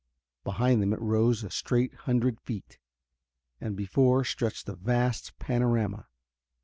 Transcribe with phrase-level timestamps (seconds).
[0.43, 2.79] Behind them it rose a straight hundred feet,
[3.59, 6.07] and before stretched a vast panorama.